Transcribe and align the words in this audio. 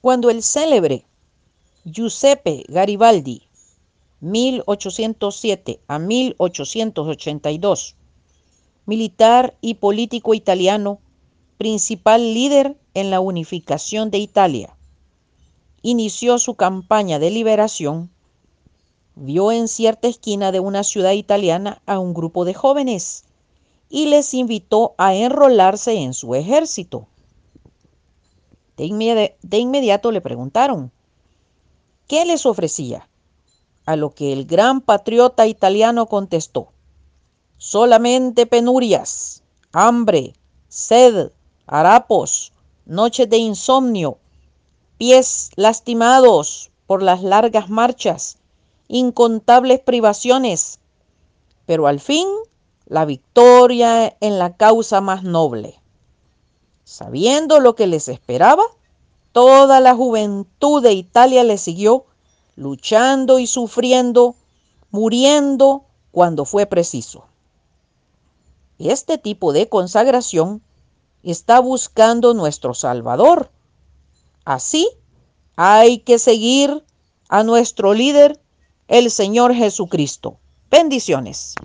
Cuando 0.00 0.30
el 0.30 0.42
célebre 0.42 1.04
Giuseppe 1.84 2.64
Garibaldi, 2.68 3.42
1807 4.20 5.80
a 5.88 5.98
1882, 5.98 7.96
militar 8.86 9.58
y 9.60 9.74
político 9.74 10.32
italiano, 10.32 11.00
principal 11.58 12.32
líder 12.32 12.78
en 12.94 13.10
la 13.10 13.20
unificación 13.20 14.10
de 14.10 14.16
Italia, 14.16 14.74
inició 15.82 16.38
su 16.38 16.54
campaña 16.54 17.18
de 17.18 17.30
liberación, 17.30 18.10
vio 19.16 19.52
en 19.52 19.68
cierta 19.68 20.08
esquina 20.08 20.50
de 20.50 20.60
una 20.60 20.82
ciudad 20.82 21.12
italiana 21.12 21.82
a 21.84 21.98
un 21.98 22.14
grupo 22.14 22.46
de 22.46 22.54
jóvenes 22.54 23.24
y 23.90 24.06
les 24.06 24.32
invitó 24.32 24.94
a 24.96 25.14
enrolarse 25.14 25.92
en 25.92 26.14
su 26.14 26.34
ejército. 26.34 27.06
De, 28.80 29.58
inmediato 29.58 30.10
le 30.10 30.22
preguntaron, 30.22 30.90
¿qué 32.08 32.24
les 32.24 32.46
ofrecía? 32.46 33.08
A 33.84 33.96
lo 33.96 34.14
que 34.14 34.32
el 34.32 34.46
gran 34.46 34.80
patriota 34.80 35.46
italiano 35.46 36.06
contestó, 36.06 36.72
solamente 37.58 38.46
penurias, 38.46 39.42
hambre, 39.72 40.32
sed, 40.68 41.30
harapos, 41.66 42.54
noches 42.86 43.28
de 43.28 43.36
insomnio, 43.36 44.16
pies 44.96 45.50
lastimados 45.56 46.70
por 46.86 47.02
las 47.02 47.22
largas 47.22 47.68
marchas, 47.68 48.38
incontables 48.88 49.80
privaciones, 49.80 50.80
pero 51.66 51.86
al 51.86 52.00
fin 52.00 52.26
la 52.86 53.04
victoria 53.04 54.16
en 54.20 54.38
la 54.38 54.56
causa 54.56 55.02
más 55.02 55.22
noble. 55.22 55.80
Sabiendo 56.84 57.60
lo 57.60 57.76
que 57.76 57.86
les 57.86 58.08
esperaba, 58.08 58.64
toda 59.32 59.80
la 59.80 59.94
juventud 59.94 60.82
de 60.82 60.92
Italia 60.92 61.44
le 61.44 61.58
siguió, 61.58 62.06
luchando 62.56 63.38
y 63.38 63.46
sufriendo, 63.46 64.34
muriendo 64.90 65.84
cuando 66.10 66.44
fue 66.44 66.66
preciso. 66.66 67.24
Este 68.78 69.18
tipo 69.18 69.52
de 69.52 69.68
consagración 69.68 70.62
está 71.22 71.60
buscando 71.60 72.34
nuestro 72.34 72.74
Salvador. 72.74 73.50
Así 74.44 74.88
hay 75.56 75.98
que 75.98 76.18
seguir 76.18 76.84
a 77.28 77.42
nuestro 77.42 77.94
líder, 77.94 78.40
el 78.88 79.10
Señor 79.10 79.54
Jesucristo. 79.54 80.38
Bendiciones. 80.70 81.56